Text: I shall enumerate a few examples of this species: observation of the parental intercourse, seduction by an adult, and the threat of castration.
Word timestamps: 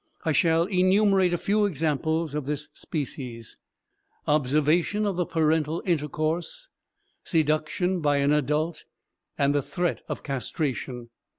I 0.25 0.31
shall 0.31 0.63
enumerate 0.65 1.31
a 1.31 1.37
few 1.37 1.65
examples 1.67 2.33
of 2.33 2.47
this 2.47 2.69
species: 2.73 3.59
observation 4.27 5.05
of 5.05 5.15
the 5.15 5.27
parental 5.27 5.83
intercourse, 5.85 6.69
seduction 7.23 7.99
by 7.99 8.17
an 8.17 8.33
adult, 8.33 8.85
and 9.37 9.53
the 9.53 9.61
threat 9.61 10.01
of 10.09 10.23
castration. 10.23 11.11